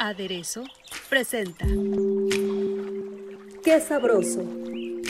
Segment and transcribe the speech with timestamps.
[0.00, 0.64] Aderezo
[1.08, 1.64] presenta
[3.62, 4.42] Qué sabroso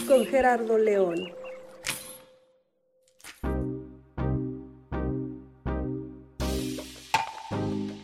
[0.07, 1.33] con Gerardo León.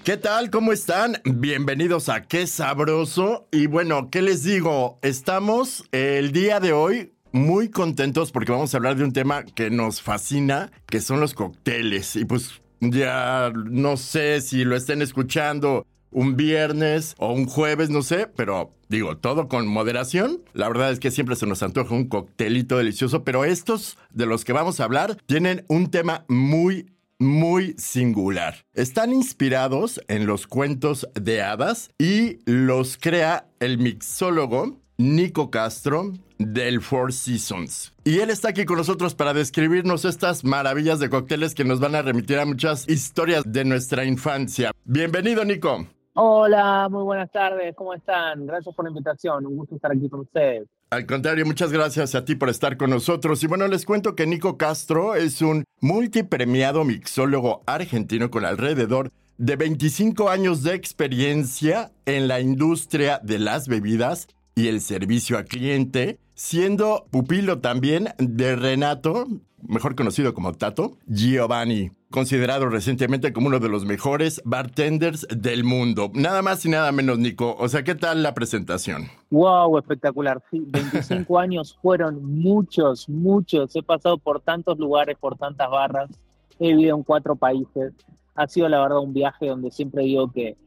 [0.02, 0.50] ¿Qué tal?
[0.50, 1.20] ¿Cómo están?
[1.24, 3.48] Bienvenidos a Qué Sabroso.
[3.52, 4.98] Y bueno, ¿qué les digo?
[5.02, 9.68] Estamos el día de hoy muy contentos porque vamos a hablar de un tema que
[9.70, 12.16] nos fascina, que son los cócteles.
[12.16, 18.02] Y pues ya no sé si lo estén escuchando un viernes o un jueves, no
[18.02, 20.42] sé, pero digo, todo con moderación.
[20.52, 24.44] La verdad es que siempre se nos antoja un coctelito delicioso, pero estos de los
[24.44, 26.86] que vamos a hablar tienen un tema muy
[27.20, 28.64] muy singular.
[28.72, 36.82] Están inspirados en los cuentos de hadas y los crea el mixólogo Nico Castro del
[36.82, 37.94] Four Seasons.
[38.04, 41.94] Y él está aquí con nosotros para describirnos estas maravillas de cócteles que nos van
[41.94, 44.72] a remitir a muchas historias de nuestra infancia.
[44.84, 45.86] Bienvenido, Nico.
[46.12, 48.46] Hola, muy buenas tardes, ¿cómo están?
[48.46, 50.68] Gracias por la invitación, un gusto estar aquí con ustedes.
[50.90, 53.42] Al contrario, muchas gracias a ti por estar con nosotros.
[53.42, 59.56] Y bueno, les cuento que Nico Castro es un multipremiado mixólogo argentino con alrededor de
[59.56, 64.28] 25 años de experiencia en la industria de las bebidas
[64.60, 69.26] y el servicio al cliente, siendo pupilo también de Renato,
[69.66, 76.10] mejor conocido como Tato, Giovanni, considerado recientemente como uno de los mejores bartenders del mundo.
[76.12, 77.56] Nada más y nada menos, Nico.
[77.58, 79.08] O sea, ¿qué tal la presentación?
[79.30, 80.42] Wow, espectacular.
[80.50, 83.74] Sí, 25 años fueron muchos, muchos.
[83.74, 86.10] He pasado por tantos lugares, por tantas barras.
[86.58, 87.94] He vivido en cuatro países.
[88.34, 90.58] Ha sido, la verdad, un viaje donde siempre digo que,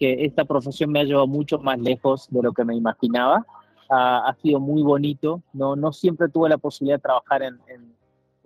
[0.00, 3.46] que esta profesión me ha llevado mucho más lejos de lo que me imaginaba.
[3.88, 5.42] ha sido muy bonito.
[5.52, 8.00] No, no siempre tuve la posibilidad de trabajar en, en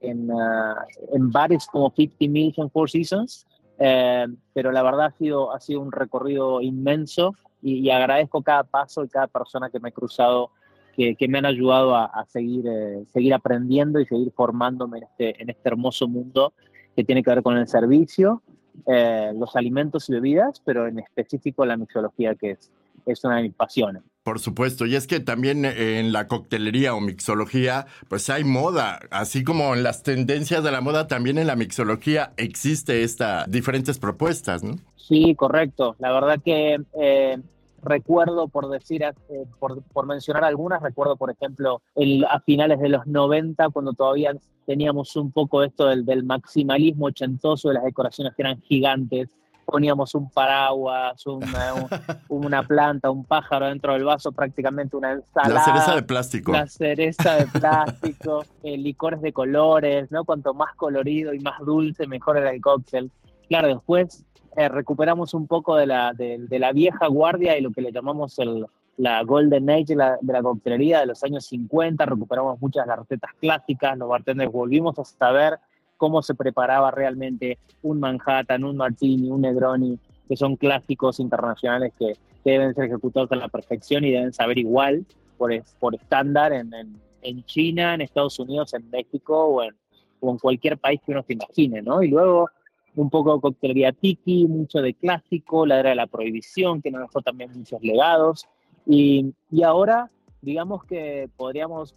[0.04, 0.74] en, uh,
[1.12, 3.46] en bares como 50 Mills en Four Seasons,
[3.78, 8.62] eh, pero la verdad ha sido, ha sido un recorrido inmenso y, y, agradezco cada
[8.64, 10.50] paso y cada persona que me he cruzado
[10.94, 15.04] que, que me han ayudado a, a seguir, eh, seguir aprendiendo y seguir formándome en
[15.04, 16.52] este, en este hermoso mundo
[16.94, 18.42] que tiene que ver con el servicio,
[18.86, 22.70] eh, los alimentos y bebidas, pero en específico la mixología, que es,
[23.06, 24.02] es una de mis pasiones.
[24.22, 29.44] Por supuesto, y es que también en la coctelería o mixología, pues hay moda, así
[29.44, 34.64] como en las tendencias de la moda, también en la mixología existe estas diferentes propuestas,
[34.64, 34.76] ¿no?
[34.96, 35.96] Sí, correcto.
[35.98, 37.38] La verdad que eh,
[37.84, 39.12] recuerdo, por decir, eh,
[39.58, 44.32] por, por, mencionar algunas, recuerdo, por ejemplo, el, a finales de los 90, cuando todavía
[44.66, 49.28] teníamos un poco esto del, del maximalismo ochentoso de las decoraciones que eran gigantes
[49.64, 51.88] poníamos un paraguas, una, un,
[52.28, 55.54] una, planta, un pájaro dentro del vaso, prácticamente una ensalada.
[55.54, 56.52] La cereza de plástico.
[56.52, 60.24] La cereza de plástico, eh, licores de colores, ¿no?
[60.24, 63.10] Cuanto más colorido y más dulce, mejor era el cóctel.
[63.48, 64.24] Claro, después
[64.56, 67.92] eh, recuperamos un poco de la, de, de, la vieja guardia y lo que le
[67.92, 68.66] llamamos el,
[68.96, 72.98] la Golden Age la, de la coctelería de los años 50, recuperamos muchas de las
[73.00, 75.58] recetas clásicas, los bartenders volvimos a saber
[75.96, 79.98] cómo se preparaba realmente un Manhattan, un Martini, un Negroni,
[80.28, 84.58] que son clásicos internacionales que, que deben ser ejecutados a la perfección y deben saber
[84.58, 85.04] igual
[85.36, 89.74] por, por estándar en, en, en, China, en Estados Unidos, en México o en,
[90.20, 92.02] o en cualquier país que uno se imagine, ¿no?
[92.02, 92.48] Y luego
[92.96, 97.02] un poco de coctelería tiki, mucho de clásico, la era de la prohibición, que nos
[97.02, 98.46] dejó también muchos legados.
[98.86, 100.10] Y, y ahora,
[100.40, 101.94] digamos que podríamos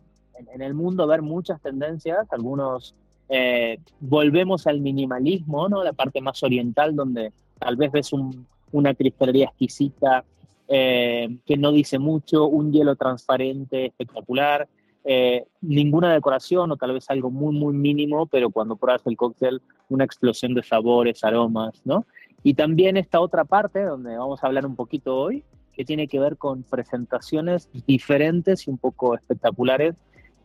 [0.53, 2.95] en, el mundo ver muchas tendencias, algunos
[3.29, 5.83] eh, volvemos al minimalismo, ¿no?
[5.83, 10.23] La parte más oriental, donde tal vez ves un, una cristalería exquisita
[10.67, 14.67] eh, que no dice mucho, un hielo transparente espectacular,
[15.09, 19.61] eh, ninguna decoración o tal vez algo muy, muy mínimo, pero cuando pruebas el cóctel,
[19.87, 22.05] una explosión de sabores, aromas, ¿no?
[22.43, 26.19] Y también esta otra parte, donde vamos a hablar un poquito hoy, que tiene que
[26.19, 29.95] ver con presentaciones diferentes y un poco espectaculares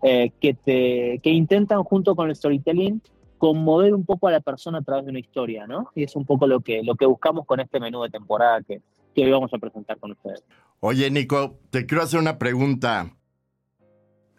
[0.05, 0.55] eh, que,
[1.21, 3.03] que intentan junto con el storytelling
[3.39, 5.91] conmover un poco a la persona a través de una historia, ¿no?
[5.97, 8.81] Y es un poco lo que, lo que buscamos con este menú de temporada que,
[9.13, 10.45] que hoy vamos a presentar con ustedes.
[10.79, 13.17] Oye, Nico, te quiero hacer una pregunta.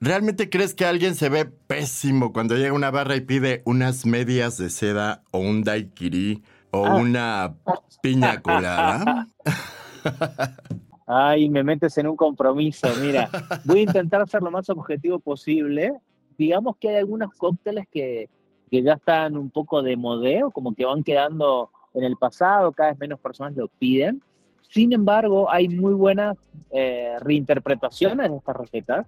[0.04, 4.06] ¿Realmente crees que alguien se ve pésimo cuando llega a una barra y pide unas
[4.06, 6.96] medias de seda o un daiquiri o Ah.
[6.96, 7.56] una
[8.02, 9.28] piña colada?
[11.08, 12.88] Ay, me metes en un compromiso.
[13.02, 13.30] Mira,
[13.66, 15.94] voy a intentar ser lo más objetivo posible.
[16.38, 18.30] Digamos que hay algunos cócteles que,
[18.72, 22.90] que ya están un poco de modeo, como que van quedando en el pasado, cada
[22.92, 24.22] vez menos personas lo piden.
[24.70, 26.38] Sin embargo, hay muy buenas
[26.72, 29.06] eh, reinterpretaciones de estas recetas.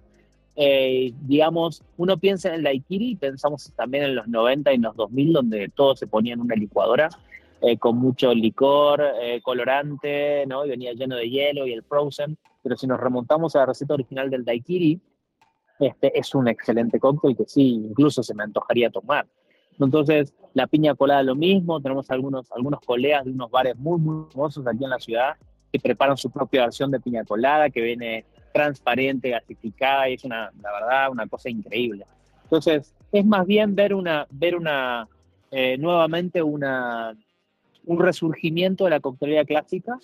[0.56, 4.82] Eh, digamos, uno piensa en el daiquiri y pensamos también en los 90 y en
[4.82, 7.10] los 2000, donde todo se ponía en una licuadora
[7.60, 10.64] eh, con mucho licor, eh, colorante, ¿no?
[10.64, 12.36] Y venía lleno de hielo y el frozen.
[12.62, 15.00] Pero si nos remontamos a la receta original del daiquiri,
[15.78, 19.26] este es un excelente cóctel que sí, incluso se me antojaría tomar.
[19.78, 24.24] Entonces, la piña colada lo mismo, tenemos algunos, algunos colegas de unos bares muy, muy
[24.32, 25.36] famosos aquí en la ciudad
[25.72, 28.24] que preparan su propia versión de piña colada, que viene
[28.56, 32.06] transparente, gasificada, y es una, la verdad, una cosa increíble.
[32.44, 35.06] Entonces, es más bien ver una, ver una,
[35.50, 37.14] eh, nuevamente una,
[37.84, 39.98] un resurgimiento de la coctelería clásica,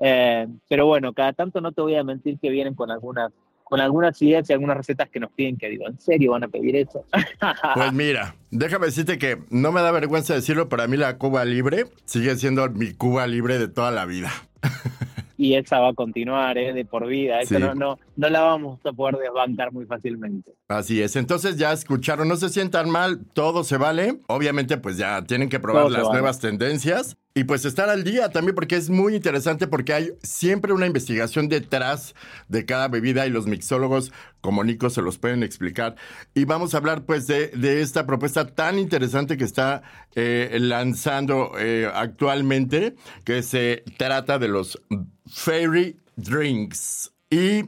[0.00, 3.30] eh, pero bueno, cada tanto no te voy a mentir que vienen con algunas,
[3.62, 6.48] con algunas ideas y algunas recetas que nos piden que digo, ¿en serio van a
[6.48, 7.04] pedir eso?
[7.74, 11.84] Pues mira, déjame decirte que no me da vergüenza decirlo, para mí la Cuba Libre
[12.06, 14.30] sigue siendo mi Cuba Libre de toda la vida.
[15.38, 16.72] y esa va a continuar ¿eh?
[16.74, 17.40] de por vida.
[17.40, 17.60] Eso Sí.
[17.60, 20.52] no, no, no la vamos a poder desbancar muy fácilmente.
[20.68, 24.20] Así es, entonces ya escucharon, no se sientan mal, todo se vale.
[24.26, 26.12] Obviamente pues ya tienen que probar Todo las vale.
[26.14, 30.72] nuevas tendencias y pues estar al día también porque es muy interesante porque hay siempre
[30.72, 32.16] una investigación detrás
[32.48, 35.94] de cada bebida y los mixólogos como Nico se los pueden explicar.
[36.34, 39.84] Y vamos a hablar pues de, de esta propuesta tan interesante que está
[40.16, 44.82] eh, lanzando eh, actualmente que se trata de los
[45.28, 47.12] Fairy Drinks.
[47.30, 47.66] Y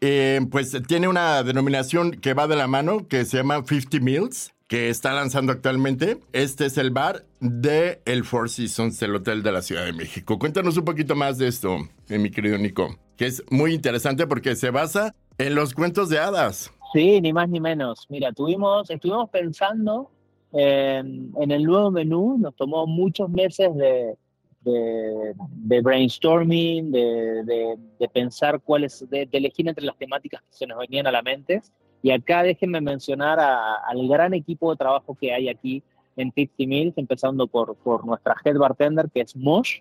[0.00, 4.52] eh, pues tiene una denominación que va de la mano que se llama 50 Meals,
[4.68, 6.18] que está lanzando actualmente.
[6.32, 10.38] Este es el bar de el Four Seasons del Hotel de la Ciudad de México.
[10.38, 11.76] Cuéntanos un poquito más de esto,
[12.08, 16.18] eh, mi querido Nico, que es muy interesante porque se basa en los cuentos de
[16.18, 16.72] hadas.
[16.92, 18.06] Sí, ni más ni menos.
[18.08, 20.10] Mira, tuvimos, estuvimos pensando
[20.52, 24.16] en, en el nuevo menú, nos tomó muchos meses de,
[24.62, 30.78] de, de brainstorming, de, de- pensar cuáles, de elegir entre las temáticas que se nos
[30.78, 31.60] venían a la mente.
[32.06, 35.82] Y acá déjenme mencionar al gran equipo de trabajo que hay aquí
[36.16, 39.80] en Tipsy Mills, empezando por, por nuestra head bartender, que es Mosh,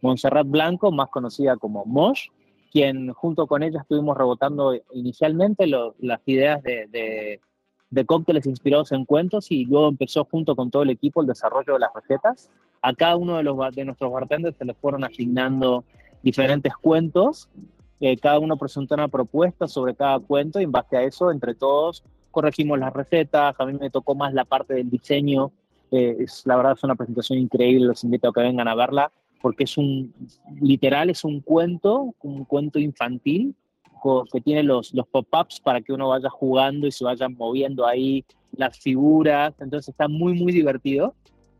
[0.00, 2.28] Montserrat Blanco, más conocida como Mosh,
[2.72, 7.40] quien junto con ella estuvimos rebotando inicialmente las ideas de, de-
[7.90, 11.74] de cócteles inspirados en cuentos y luego empezó junto con todo el equipo el desarrollo
[11.74, 12.50] de las recetas.
[12.80, 15.84] A cada uno de, los, de nuestros bartenders se les fueron asignando
[16.22, 17.50] diferentes cuentos,
[18.00, 21.54] eh, cada uno presentó una propuesta sobre cada cuento y en base a eso, entre
[21.54, 25.52] todos, corregimos las recetas, a mí me tocó más la parte del diseño,
[25.90, 29.10] eh, es, la verdad es una presentación increíble, los invito a que vengan a verla,
[29.40, 30.12] porque es un,
[30.60, 33.54] literal, es un cuento, un cuento infantil,
[34.32, 38.24] que tiene los, los pop-ups para que uno vaya jugando y se vayan moviendo ahí
[38.52, 41.14] las figuras, entonces está muy, muy divertido.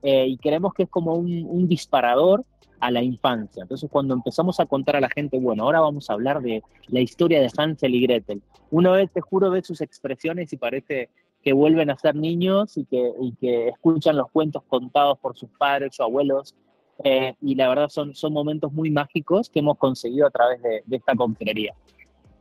[0.09, 2.45] Eh, y creemos que es como un, un disparador
[2.79, 3.63] a la infancia.
[3.63, 7.01] Entonces, cuando empezamos a contar a la gente, bueno, ahora vamos a hablar de la
[7.01, 11.09] historia de Hansel y Gretel, uno ve, te juro, ve sus expresiones y parece
[11.43, 15.49] que vuelven a ser niños y que, y que escuchan los cuentos contados por sus
[15.59, 16.55] padres o abuelos.
[17.03, 20.83] Eh, y la verdad son, son momentos muy mágicos que hemos conseguido a través de,
[20.87, 21.75] de esta coctelería.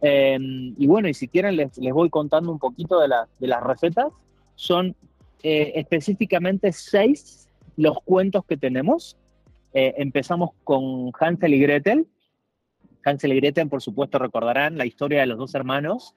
[0.01, 0.37] Eh,
[0.77, 3.63] y bueno, y si quieren les, les voy contando un poquito de, la- de las
[3.63, 4.11] recetas.
[4.55, 4.95] Son
[5.43, 7.44] eh, específicamente seis
[7.77, 9.17] los cuentos que tenemos.
[9.73, 12.07] Eh, empezamos con Hansel y Gretel.
[13.03, 16.15] Hansel y Gretel, por supuesto, recordarán la historia de los dos hermanos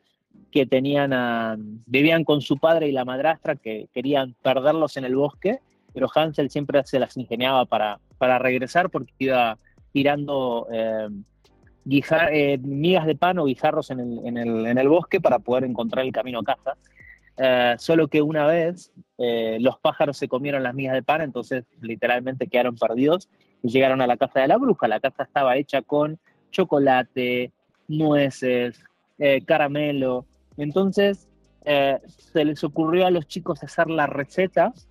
[0.53, 5.17] que tenían a- vivían con su padre y la madrastra que querían perderlos en el
[5.17, 5.59] bosque,
[5.93, 9.59] pero Hansel siempre se las ingeniaba para, para regresar porque iba
[9.93, 11.09] tirando eh,
[11.85, 15.39] guijar- eh, migas de pan o guijarros en el, en, el, en el bosque para
[15.41, 16.77] poder encontrar el camino a casa.
[17.39, 21.65] Eh, solo que una vez eh, los pájaros se comieron las migas de pan, entonces
[21.81, 23.29] literalmente quedaron perdidos
[23.63, 24.89] y llegaron a la casa de la bruja.
[24.89, 26.19] La casa estaba hecha con
[26.51, 27.53] chocolate,
[27.87, 28.83] nueces,
[29.19, 30.27] eh, caramelo.
[30.57, 31.27] Entonces
[32.07, 34.89] se les ocurrió a los chicos hacer las recetas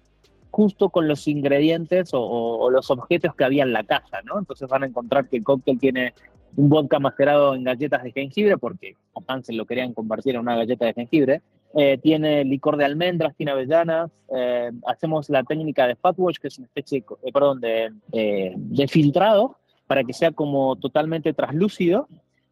[0.51, 4.37] justo con los ingredientes o, los objetos que había en la casa, ¿no?
[4.37, 6.13] Entonces van a encontrar que el cóctel tiene
[6.55, 10.55] un vodka macerado en galletas de jengibre, porque a Hansel lo querían convertir en una
[10.55, 11.41] galleta de jengibre.
[11.75, 14.09] Eh, tiene licor de almendras, tiene avellanas.
[14.35, 18.53] eh, hacemos la técnica de fat wash, que es una especie, eh, perdón, de, eh,
[18.55, 22.07] de filtrado, para que sea como totalmente traslúcido.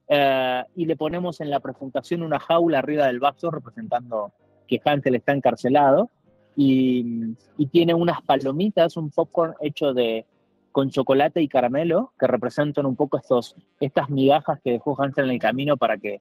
[0.08, 4.32] eh, y le ponemos en la presentación una jaula arriba del vaso representando
[4.68, 6.10] que Hansel está encarcelado
[6.56, 10.26] y, y tiene unas palomitas, un popcorn hecho de
[10.72, 15.32] con chocolate y caramelo que representan un poco estos, estas migajas que dejó Hansel en
[15.32, 16.20] el camino para que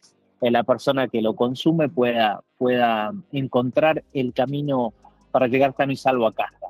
[0.51, 4.93] la persona que lo consume pueda, pueda encontrar el camino
[5.31, 6.67] para llegar sano y salvo a casa.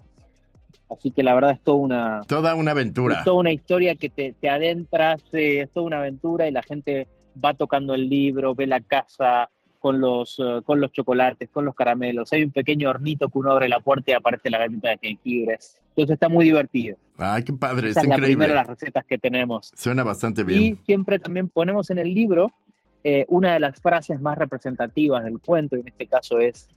[0.91, 2.21] Así que la verdad es toda una...
[2.29, 3.19] Toda una aventura.
[3.19, 6.63] Es toda una historia que te, te adentras, eh, es toda una aventura y la
[6.63, 7.09] gente
[7.43, 9.51] va tocando el libro, ve la casa
[9.81, 12.33] con los, eh, con los chocolates, con los caramelos.
[12.33, 15.59] Hay un pequeño hornito que uno abre la puerta y aparece la galleta de jengibre.
[15.91, 16.97] Entonces está muy divertido.
[17.19, 18.27] Ay, qué padre, Esa es la increíble.
[18.37, 19.73] primera de las recetas que tenemos.
[19.77, 20.79] Suena bastante Y bien.
[20.87, 22.51] siempre también ponemos en el libro
[23.05, 26.69] eh, una de las frases más representativas del cuento, en este caso es,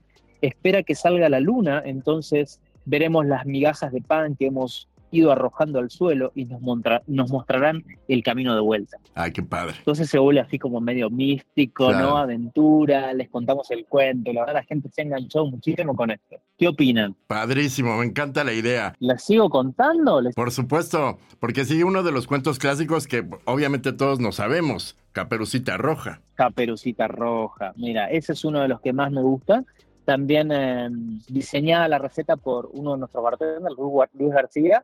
[0.42, 5.78] espera que salga la luna, entonces veremos las migajas de pan que hemos ido arrojando
[5.78, 8.98] al suelo y nos, montra- nos mostrarán el camino de vuelta.
[9.14, 9.74] Ay, qué padre.
[9.78, 12.10] Entonces se vuelve así como medio místico, Claro.
[12.10, 12.16] ¿no?
[12.18, 16.36] Aventura, les contamos el cuento, la verdad la gente se ha enganchado muchísimo con esto.
[16.56, 17.14] ¿Qué opinan?
[17.26, 18.94] Padrísimo, me encanta la idea.
[18.98, 20.20] ¿Les sigo contando?
[20.20, 24.96] ¿Les Por supuesto, porque sigue uno de los cuentos clásicos que obviamente todos nos sabemos,
[25.12, 26.20] Caperucita Roja.
[26.34, 27.72] Caperucita Roja.
[27.76, 29.64] Mira, ese es uno de los que más me gusta.
[30.04, 30.88] También eh,
[31.28, 33.74] diseñada la receta por uno de nuestros bartenders,
[34.14, 34.82] Luis García.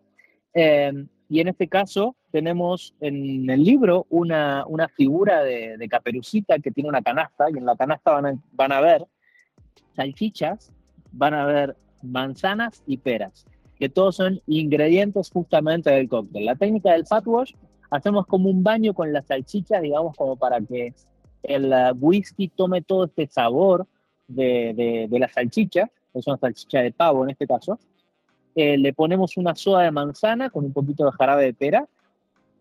[0.55, 0.93] Eh,
[1.29, 6.71] y en este caso tenemos en el libro una, una figura de, de Caperucita que
[6.71, 9.05] tiene una canasta y en la canasta van a, van a ver
[9.97, 10.73] salchichas,
[11.13, 13.47] van a ver manzanas y peras,
[13.79, 16.45] que todos son ingredientes justamente del cóctel.
[16.45, 17.53] La técnica del fat wash,
[17.91, 20.93] hacemos como un baño con las salchichas, digamos, como para que
[21.43, 23.87] el eh, whisky tome todo este sabor
[24.29, 27.79] de, de- de la salchicha, es una salchicha de pavo en este caso.
[28.55, 31.89] Eh, le ponemos una soda de manzana con un poquito de jarabe de pera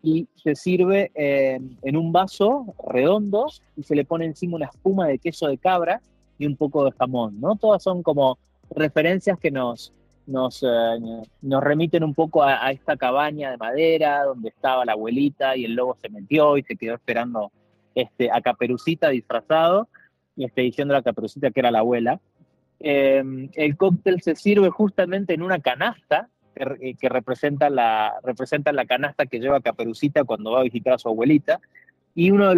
[0.01, 3.45] y se sirve eh, en un vaso redondo
[3.77, 6.01] y se le pone encima una espuma de queso de cabra
[6.37, 7.55] y un poco de jamón, ¿no?
[7.55, 8.37] Todas son como
[8.71, 9.93] referencias que nos,
[10.25, 10.99] nos, eh,
[11.41, 15.75] nos remiten un poco a, esta cabaña de madera donde estaba la abuelita y el
[15.75, 17.51] lobo se metió y se quedó esperando
[17.95, 19.87] este, a Caperucita disfrazado
[20.35, 22.19] y este, diciendo a Caperucita que era la abuela.
[22.85, 23.23] Eh,
[23.53, 28.19] el cóctel se sirve justamente en una canasta que, que representa, la,
[28.85, 31.61] canasta que lleva Caperucita cuando va a visitar a su abuelita.
[32.13, 32.55] Y uno de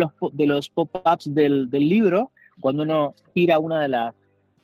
[0.48, 4.12] los, pop-ups del, libro, cuando uno gira una de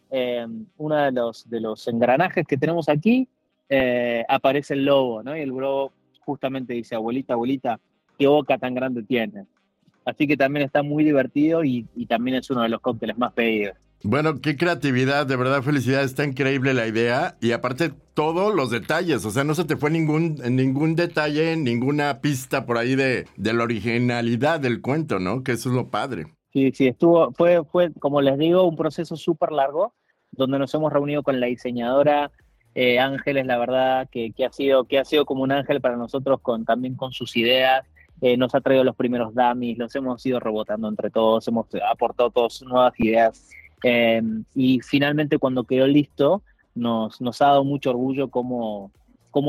[0.10, 3.30] eh, uno de los, engranajes que tenemos aquí,
[3.70, 5.22] eh, aparece el lobo.
[5.24, 7.80] Y el lobo justamente dice, abuelita, abuelita,
[8.18, 9.46] qué boca tan grande tiene.
[10.06, 13.77] Así que también está muy divertido y también es uno de los cócteles más pedidos.
[14.03, 19.24] Bueno, qué creatividad, de verdad, felicidades, está increíble la idea y aparte todos los detalles,
[19.25, 23.53] o sea, no se te fue ningún, ningún detalle, ninguna pista por ahí de, de
[23.53, 25.43] la originalidad del cuento, ¿no?
[25.43, 26.25] Que eso es lo padre.
[26.51, 29.93] Sí, sí, estuvo, fue, fue, como les digo, un proceso súper largo,
[30.31, 32.31] donde nos hemos reunido con la diseñadora
[32.74, 35.98] eh, Ángeles, la verdad, que, que ha sido, que ha sido como un ángel para
[35.98, 37.86] nosotros, con, también con sus ideas.
[38.22, 42.29] Eh, nos ha traído los primeros dummies, los hemos ido rebotando entre todos, hemos aportado
[42.29, 43.50] todas nuevas ideas.
[43.84, 44.22] Eh,
[44.56, 46.44] y finalmente, cuando quedó listo,
[46.76, 48.92] nos, ha dado mucho orgullo cómo,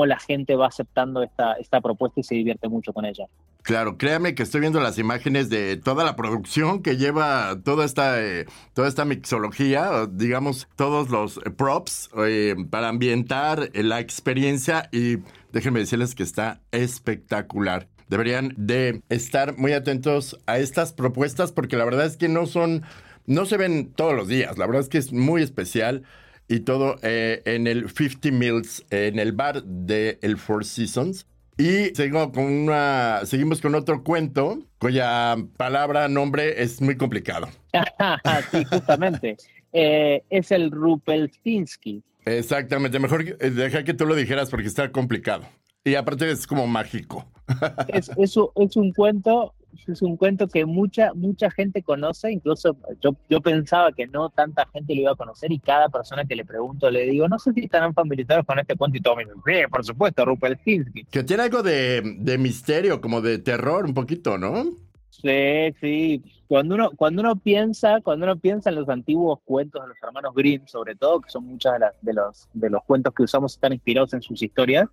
[0.06, 3.26] la gente va aceptando esta, esta propuesta y se divierte mucho con ella.
[3.62, 8.20] Claro, créame que estoy viendo las imágenes de toda la producción que lleva toda esta,
[8.20, 15.18] eh, toda esta mixología, digamos, todos los props eh, para ambientar la experiencia y
[15.52, 17.86] déjenme decirles que está espectacular.
[18.08, 22.82] Deberían de estar muy atentos a estas propuestas porque la verdad es que no son,
[23.26, 24.58] no se ven todos los días.
[24.58, 26.02] La verdad es que es muy especial
[26.48, 31.26] y todo eh, en el 50 Mills, en el bar de el Four Seasons.
[31.58, 37.48] Y seguimos con, una, seguimos con otro cuento cuya palabra, nombre es muy complicado.
[38.50, 39.36] sí, justamente.
[39.72, 42.02] Eh, es el Rupelstinsky.
[42.24, 45.44] Exactamente, mejor eh, deja que tú lo dijeras porque está complicado.
[45.84, 47.26] Y aparte es como mágico.
[47.88, 49.54] Es, es, un- es un cuento,
[49.86, 54.66] es un cuento que mucha, mucha gente conoce, incluso yo, yo pensaba que no tanta
[54.66, 57.52] gente lo iba a conocer y cada persona que le pregunto le digo, no sé
[57.52, 61.04] si están familiarizados con este cuento y todos me dicen, sí, por supuesto, Rupelstinsky.
[61.04, 64.64] Que tiene algo de, de misterio, como de terror un poquito, ¿no?
[65.10, 66.22] Sí, sí.
[66.48, 70.34] Cuando uno, cuando uno piensa, cuando uno piensa en los antiguos cuentos de los hermanos
[70.34, 73.52] Grimm, sobre todo, que son muchos de, las- de los, de los cuentos que usamos
[73.54, 74.88] están inspirados en sus historias,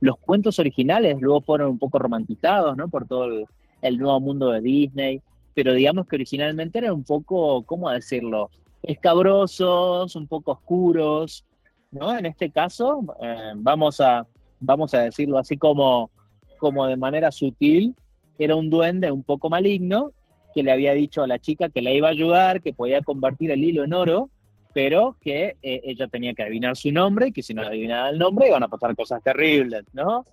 [0.00, 2.88] los cuentos originales luego fueron un poco romantizados, ¿no?
[2.88, 3.46] Por todo el,
[3.82, 5.20] el nuevo mundo de Disney,
[5.54, 8.50] pero digamos que originalmente eran un poco, ¿cómo decirlo?
[8.82, 11.44] Escabrosos, un poco oscuros,
[11.90, 12.16] ¿no?
[12.16, 14.26] En este caso, eh, vamos, a,
[14.60, 16.10] vamos a decirlo así como,
[16.58, 17.94] como de manera sutil,
[18.38, 20.12] era un duende un poco maligno
[20.54, 23.50] que le había dicho a la chica que la iba a ayudar, que podía convertir
[23.50, 24.30] el hilo en oro,
[24.72, 28.18] pero que eh, ella tenía que adivinar su nombre y que si no adivinaba el
[28.18, 30.24] nombre iban a pasar cosas terribles, ¿no?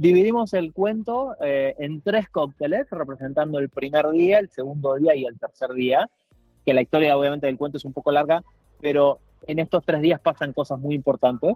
[0.00, 5.26] Dividimos el cuento eh, en tres cócteles, representando el primer día, el segundo día y
[5.26, 6.08] el tercer día,
[6.64, 8.42] que la historia obviamente del cuento es un poco larga,
[8.80, 11.54] pero en estos tres días pasan cosas muy importantes.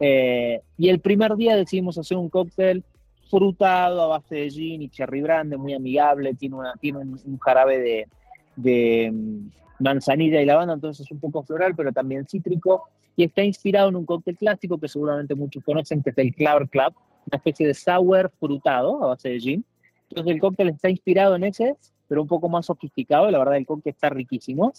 [0.00, 2.82] Eh, y el primer día decidimos hacer un cóctel
[3.28, 7.80] frutado a base de gin y cherry brandy, muy amigable, tiene, una, tiene un, jarabe
[7.80, 8.08] de,
[8.56, 9.50] de, mm,
[9.80, 13.96] manzanilla y lavanda, entonces es un poco floral, pero también cítrico, y está inspirado en
[13.96, 16.94] un cóctel clásico que seguramente muchos conocen, que es el Clover Club,
[17.26, 19.64] una especie de sour frutado a base de gin.
[20.08, 21.76] Entonces el cóctel está inspirado en ese,
[22.08, 24.72] pero un poco más sofisticado, la verdad el cóctel está riquísimo.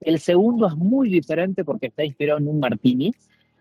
[0.00, 3.12] El segundo es muy diferente porque está inspirado en un martini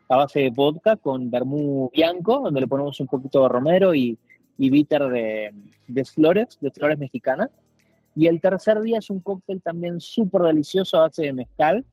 [0.10, 4.18] a base de vodka con vermú bianco, donde le ponemos un poquito de romero y,
[4.58, 5.54] y bitter de,
[5.88, 7.50] de flores, de flores mexicanas.
[8.16, 11.84] Y el tercer día es un cóctel también súper delicioso a base de mezcal,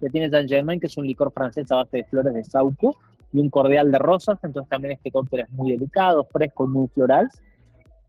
[0.00, 2.96] que tiene Saint Germain, que es un licor francés a base de flores de sauco,
[3.32, 4.38] y un cordial de rosas.
[4.42, 7.28] Entonces también este cóctel es muy delicado, fresco, muy floral.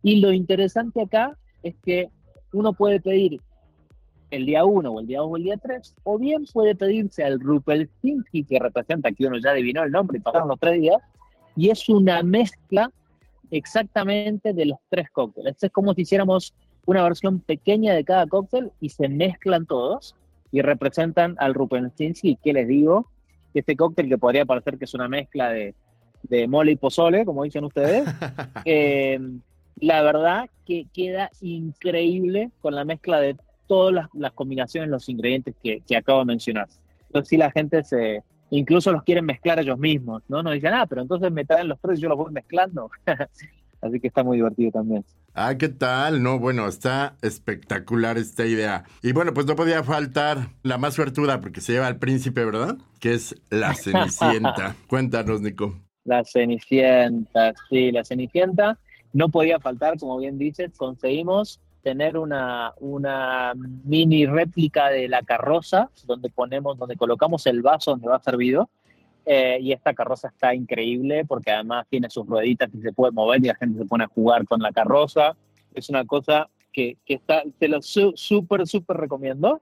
[0.03, 2.09] Y lo interesante acá es que
[2.53, 3.39] uno puede pedir
[4.31, 7.23] el día 1 o el día 2 o el día 3, o bien puede pedirse
[7.23, 11.01] al Rumpelstiltskin, que representa, aquí uno ya adivinó el nombre y pasaron los tres días,
[11.55, 12.91] y es una mezcla
[13.51, 15.61] exactamente de los tres cócteles.
[15.61, 16.53] Es como si hiciéramos
[16.85, 20.15] una versión pequeña de cada cóctel y se mezclan todos
[20.51, 23.07] y representan al Rumpelstiltskin, que les digo,
[23.59, 25.75] este cóctel que podría parecer que es una mezcla de,
[26.23, 28.07] de mole y pozole, como dicen ustedes,
[28.65, 29.19] eh,
[29.77, 33.35] la verdad que queda increíble con la mezcla de
[33.67, 36.67] todas las, combinaciones, los ingredientes que, acabo de mencionar.
[37.07, 40.43] Entonces sí la gente se, incluso los quieren mezclar ellos mismos, ¿no?
[40.43, 42.89] Nos dicen, ah, pero entonces me traen los tres y yo los voy mezclando.
[43.81, 45.03] Así que está muy divertido también.
[45.33, 46.21] Ah, ¿qué tal?
[46.21, 48.83] No, bueno, está espectacular esta idea.
[49.01, 52.77] Y bueno, pues no podía faltar la más suertuda porque se lleva al príncipe, ¿verdad?
[52.99, 54.75] Que es la Cenicienta.
[54.87, 55.75] Cuéntanos, Nico.
[56.03, 58.77] La Cenicienta, sí, la Cenicienta.
[59.13, 65.89] No podía faltar, como bien dices, conseguimos tener una, una mini réplica de la carroza
[66.05, 68.69] donde ponemos, donde colocamos el vaso donde va servido.
[69.25, 73.39] Eh, y esta carroza está increíble porque además tiene sus rueditas y se puede mover
[73.43, 75.35] y la gente se pone a jugar con la carroza.
[75.73, 77.21] Es una cosa que, que
[77.59, 79.61] te lo súper, súper recomiendo.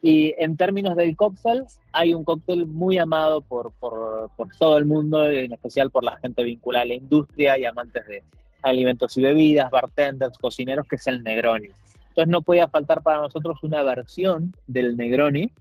[0.00, 4.84] Y en términos del cóctel, hay un cóctel muy amado por, por, por, todo el
[4.84, 8.22] mundo, en especial por la gente vinculada a la industria y amantes de,
[8.64, 11.68] alimentos y bebidas, bartenders, cocineros, que es el Negroni.
[12.08, 15.52] Entonces no podía faltar para nosotros una versión del Negroni,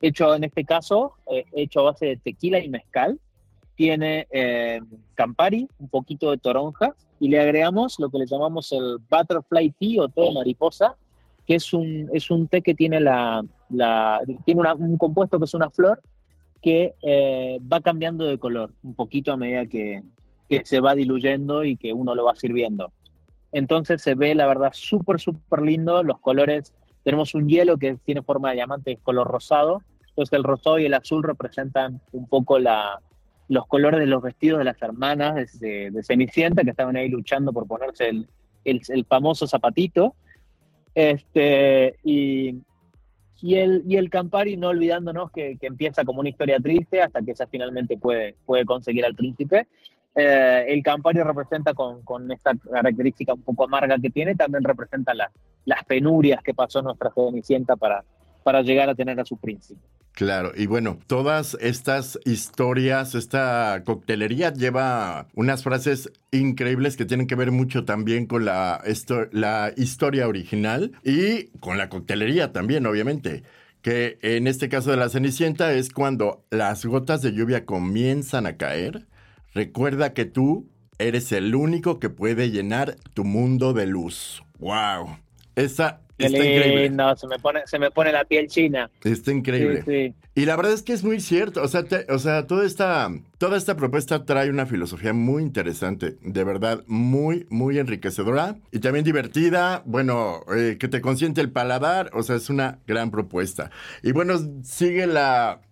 [0.00, 3.18] hecho en este caso, eh, hecho a base de tequila y mezcal.
[3.74, 4.80] Tiene eh,
[5.14, 10.02] Campari, un poquito de toronja, y le agregamos lo que le llamamos el Butterfly Tea
[10.02, 10.96] o té de mariposa,
[11.46, 15.54] que es un, es un té que tiene, la, la tiene un compuesto que es
[15.54, 16.02] una flor
[16.62, 20.02] que eh, va cambiando de color un poquito a medida que,
[20.48, 22.92] que se va diluyendo y que uno lo va sirviendo.
[23.52, 26.02] Entonces se ve, la verdad, súper, súper lindo.
[26.02, 26.74] Los colores,
[27.06, 29.80] tenemos un hielo que tiene forma de diamante, es color rosado.
[30.08, 33.00] Entonces el rosado y el azul representan un poco la,
[33.46, 37.52] los colores de los vestidos de las hermanas de, de Cenicienta, que estaban ahí luchando
[37.52, 38.28] por ponerse el,
[38.64, 40.16] el, famoso zapatito.
[40.96, 42.56] Este, y,
[43.40, 47.22] y, el, y el Campari, no olvidándonos que, que, empieza como una historia triste hasta
[47.22, 49.68] que ella finalmente puede, puede conseguir al príncipe.
[50.16, 55.84] Eh, el Campari representa con, esta característica un poco amarga que tiene, también representa las
[55.84, 58.02] penurias que pasó nuestra Cenicienta para,
[58.42, 59.80] para llegar a tener a su príncipe.
[60.12, 67.34] Claro, y bueno, todas estas historias, esta coctelería lleva unas frases increíbles que tienen que
[67.34, 68.82] ver mucho también con la,
[69.32, 73.42] la historia original y con la coctelería también, obviamente
[73.82, 78.56] que en este caso de la Cenicienta es cuando las gotas de lluvia comienzan a
[78.56, 79.06] caer
[79.56, 84.42] Recuerda que tú eres el único que puede llenar tu mundo de luz.
[84.58, 85.16] ¡Wow!
[85.54, 86.90] Esa está increíble.
[86.90, 88.90] No, se me pone, se me pone la piel china.
[89.02, 90.14] Está increíble.
[90.34, 91.62] Y la verdad es que es muy cierto.
[91.62, 96.18] O sea, o sea, toda esta, toda esta propuesta trae una filosofía muy interesante.
[96.20, 98.56] De verdad, muy, muy enriquecedora.
[98.72, 99.82] Y también divertida.
[99.86, 102.10] Bueno, eh, que te consiente el paladar.
[102.12, 103.70] O sea, es una gran propuesta.
[104.02, 105.62] Y bueno, sigue la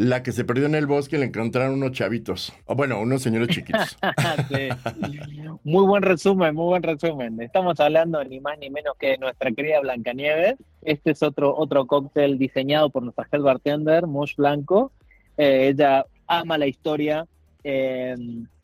[0.00, 2.54] la que se perdió en el bosque le encontraron unos chavitos.
[2.64, 3.98] O bueno, unos señores chiquitos.
[5.62, 7.38] Muy buen resumen, muy buen resumen.
[7.42, 10.54] Estamos hablando ni más ni menos que de nuestra querida Blancanieves.
[10.80, 14.90] Este es otro, otro cóctel diseñado por nuestra head bartender, Mosh Blanco.
[15.36, 17.26] Eh, ella ama la historia
[17.62, 18.16] eh,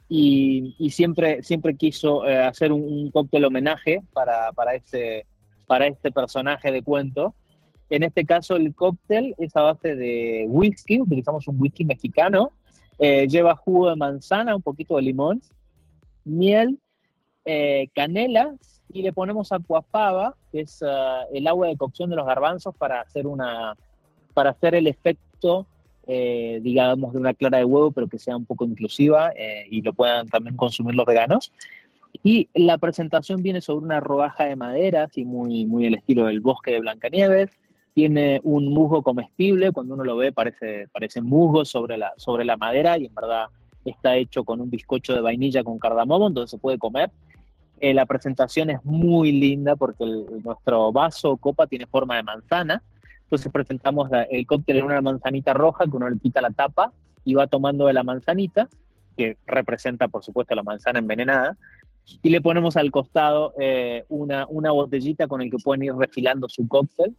[0.08, 5.26] y, siempre, siempre quiso eh, hacer un, cóctel homenaje para, para, este,
[5.66, 7.34] para este personaje de cuento.
[7.88, 12.52] En este caso, el cóctel es a base de whisky, utilizamos un whisky mexicano,
[12.98, 15.42] eh, lleva jugo de manzana, un poquito de limón,
[16.24, 16.78] miel,
[17.44, 18.54] eh, canela
[18.92, 23.00] y le ponemos aquafaba, que es ah, el agua de cocción de los garbanzos para
[23.00, 23.76] hacer una
[24.34, 25.66] para hacer el efecto
[26.06, 29.32] eh, digamos de una clara de huevo pero que sea un poco inclusiva
[29.70, 31.52] y lo puedan también consumir los veganos
[32.22, 36.40] y la presentación viene sobre una rodaja de madera, así muy, muy el estilo del
[36.40, 37.50] bosque de Blancanieves.
[37.96, 42.58] Tiene un musgo comestible, cuando uno lo ve parece, parece musgo sobre la, sobre la
[42.58, 43.46] madera y en verdad
[43.86, 47.10] está hecho con un bizcocho de vainilla con cardamomo, entonces se puede comer.
[47.80, 50.04] Eh, la presentación es muy linda porque
[50.44, 52.82] nuestro vaso o copa tiene forma de manzana.
[53.22, 56.92] Entonces presentamos el cóctel en una manzanita roja que uno le quita la tapa
[57.24, 58.68] y va tomando de la manzanita,
[59.16, 61.56] que representa por supuesto la manzana envenenada
[62.22, 66.46] y le ponemos al costado eh, una, una botellita con el que pueden ir refilando
[66.48, 67.14] su cóctel.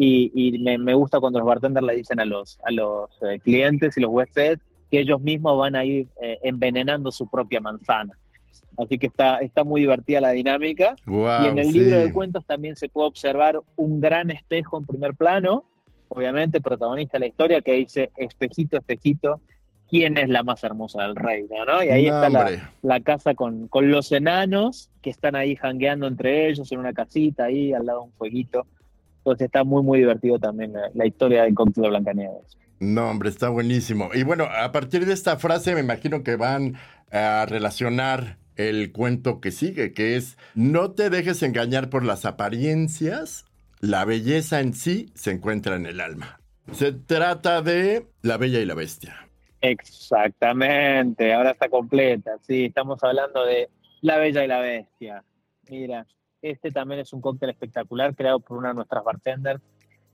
[0.00, 3.40] Y, y me, me, gusta cuando los bartenders le dicen a los, a los eh,
[3.40, 8.16] clientes y los huéspedes que ellos mismos van a ir eh, envenenando su propia manzana.
[8.78, 10.94] Así que está, está muy divertida la dinámica.
[11.06, 15.14] y en el libro de cuentos también se puede observar un gran espejo en primer
[15.14, 15.64] plano,
[16.06, 19.40] obviamente protagonista de la historia, que dice espejito, espejito,
[19.88, 21.82] quién es la más hermosa del reino, ¿no?
[21.82, 22.28] Y ahí está
[22.82, 27.44] la, casa con, con, los enanos que están ahí jangueando entre ellos en una casita
[27.44, 28.66] ahí al lado de un fueguito.
[29.28, 32.56] Entonces está muy, muy divertido también la, historia del cóctel de Blancanieves.
[32.80, 34.10] No, hombre, está buenísimo.
[34.14, 36.76] Y bueno, a partir de esta frase me imagino que van
[37.10, 43.44] a relacionar el cuento que sigue, que es, no te dejes engañar por las apariencias,
[43.80, 46.40] la belleza en sí se encuentra en el alma.
[46.72, 49.28] Se trata de La Bella y la Bestia.
[49.60, 52.36] Exactamente, ahora está completa.
[52.42, 53.68] Sí, estamos hablando de
[54.00, 55.24] La Bella y la Bestia.
[55.68, 56.06] Mira,
[56.42, 59.60] este también es un cóctel espectacular creado por una de nuestras bartenders,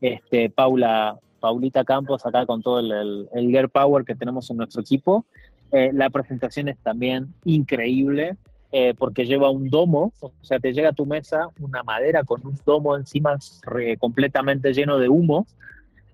[0.00, 4.82] este, Paula, Paulita Campos, acá con todo el, el, Gear Power que tenemos en nuestro
[4.82, 5.26] equipo.
[5.72, 8.36] Eh, la presentación es también increíble
[8.72, 12.46] eh, porque lleva un domo, o sea, te llega a tu mesa una madera con
[12.46, 13.36] un domo encima
[13.98, 15.46] completamente lleno de humo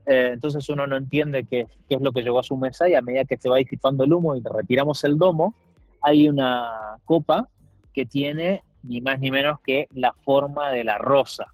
[0.07, 2.95] eh, entonces uno no entiende qué, qué, es lo que llegó a su mesa y
[2.95, 5.55] a medida que se va disipando el humo y retiramos el domo,
[6.03, 7.49] hay una copa
[7.93, 11.47] que tiene ni más ni menos que la forma de la rosa,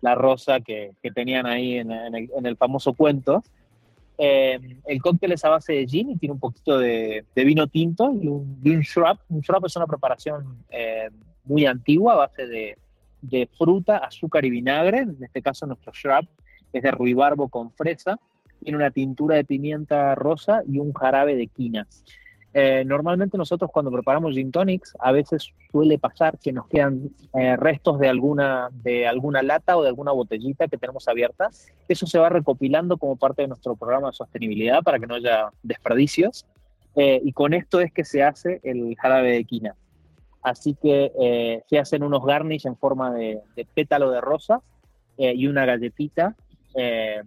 [0.00, 3.42] la rosa que, que tenían ahí en, el, famoso cuento.
[4.18, 7.66] Eh, el cóctel es a base de gin y tiene un poquito de, de vino
[7.66, 9.18] tinto y un, y un shrub.
[9.28, 11.08] Un shrub es una preparación eh,
[11.44, 12.78] muy antigua a base de,
[13.20, 14.98] de fruta, azúcar y vinagre.
[14.98, 16.26] En este caso nuestro shrub
[16.72, 18.18] es de ruibarbo con fresa,
[18.62, 21.86] tiene una tintura de pimienta rosa y un jarabe de quina.
[22.58, 27.54] Eh, normalmente nosotros cuando preparamos gin tonics, a veces suele pasar que nos quedan eh,
[27.56, 31.50] restos de alguna, de alguna lata o de alguna botellita que tenemos abierta.
[31.86, 35.50] Eso se va recopilando como parte de nuestro programa de sostenibilidad para que no haya
[35.62, 36.46] desperdicios.
[36.94, 39.74] Eh, y con esto es que se hace el jarabe de quina.
[40.40, 44.62] Así que se hacen unos garnish en forma de, de pétalo de rosa
[45.18, 46.36] y una galletita
[46.76, 47.22] eh,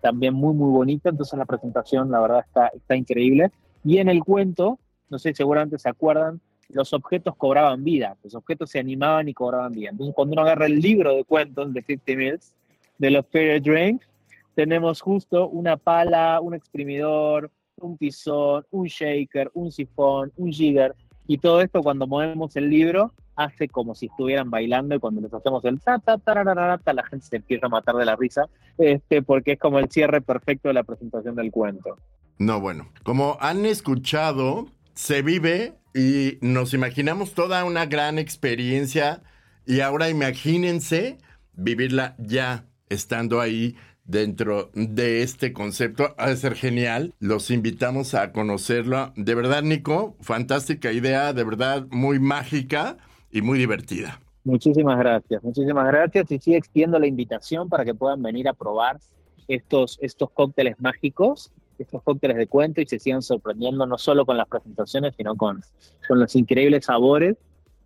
[0.00, 1.08] también muy, muy bonita.
[1.08, 3.50] Entonces la presentación, la verdad, está, está increíble.
[3.86, 8.70] Y en el cuento, no sé, seguramente se acuerdan, los objetos cobraban vida, los objetos
[8.70, 9.90] se animaban y cobraban vida.
[9.90, 12.52] Entonces, cuando uno agarra el libro de cuentos de 50 Mills,
[12.98, 14.02] de los Fairy Drink,
[14.56, 20.92] tenemos justo una pala, un exprimidor, un tizón, un shaker, un sifón, un jigger,
[21.28, 25.32] y todo esto cuando movemos el libro hace como si estuvieran bailando y cuando les
[25.32, 29.22] hacemos el ta ta ta, la gente se empieza a matar de la risa, este,
[29.22, 31.98] porque es como el cierre perfecto de la presentación del cuento.
[32.38, 39.22] No, bueno, como han escuchado, se vive y nos imaginamos toda una gran experiencia
[39.64, 41.18] y ahora imagínense
[41.54, 46.14] vivirla ya estando ahí dentro de este concepto.
[46.18, 47.14] Ha de ser genial.
[47.18, 49.12] Los invitamos a conocerlo.
[49.16, 52.96] De verdad, Nico, fantástica idea, de verdad muy mágica
[53.30, 54.20] y muy divertida.
[54.44, 56.30] Muchísimas gracias, muchísimas gracias.
[56.30, 58.98] Y sí extiendo la invitación para que puedan venir a probar
[59.48, 64.36] estos, estos cócteles mágicos, estos cócteles de cuento y se sigan sorprendiendo no solo con
[64.36, 65.62] las presentaciones, sino con,
[66.08, 67.36] con los increíbles sabores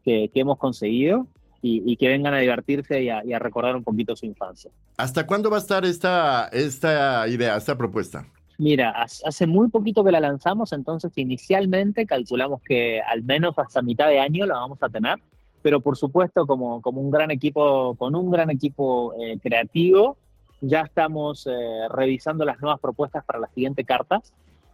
[0.05, 1.26] que, que hemos conseguido
[1.62, 4.70] y, que vengan a divertirse y a, recordar un poquito su infancia.
[4.96, 8.26] ¿Hasta cuándo va a estar esta, esta idea, esta propuesta?
[8.59, 14.09] Mira, hace muy poquito que la lanzamos, entonces inicialmente calculamos que al menos hasta mitad
[14.09, 15.16] de año la vamos a tener,
[15.62, 20.16] pero por supuesto como, como un gran equipo, con un gran equipo eh, creativo,
[20.61, 24.20] ya estamos eh, revisando las nuevas propuestas para la siguiente carta,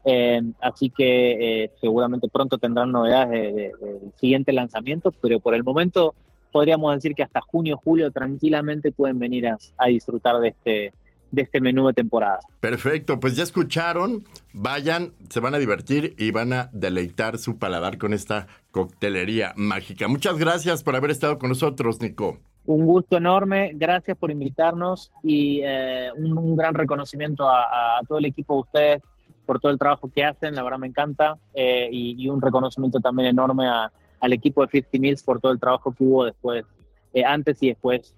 [0.04, 6.14] eh, así que seguramente pronto tendrán novedades del de, siguiente lanzamiento, pero por el momento
[6.52, 10.92] podríamos decir que hasta junio, julio tranquilamente pueden venir a, a disfrutar de este,
[11.30, 12.40] de este menú de temporada.
[12.60, 17.98] Perfecto, pues ya escucharon, vayan, se van a divertir y van a deleitar su paladar
[17.98, 20.08] con esta coctelería mágica.
[20.08, 22.38] Muchas gracias por haber estado con nosotros, Nico.
[22.66, 28.54] Un gusto enorme, gracias por invitarnos y eh, un, gran reconocimiento a, todo el equipo
[28.54, 29.02] de ustedes
[29.44, 33.28] por todo el trabajo que hacen, la verdad me encanta, eh, y, un reconocimiento también
[33.28, 36.64] enorme al equipo de 50 Mills por todo el trabajo que hubo después,
[37.14, 38.14] eh, antes y después,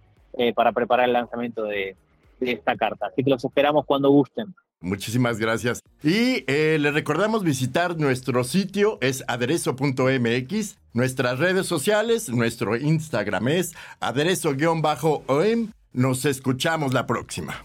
[0.55, 1.97] para preparar el lanzamiento de,
[2.41, 3.07] de esta carta.
[3.07, 4.55] Así que los esperamos cuando gusten.
[4.81, 5.81] Muchísimas gracias.
[6.03, 13.75] Y eh, les recordamos visitar nuestro sitio, es aderezo.mx, nuestras redes sociales, nuestro Instagram es
[14.01, 15.73] aderezo-om.
[15.93, 17.65] Nos escuchamos la próxima.